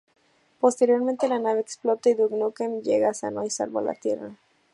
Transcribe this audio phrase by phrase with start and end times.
[0.59, 4.35] Posteriormente, la nave explota, y Duke Nukem llega sano y salvo a la Tierra.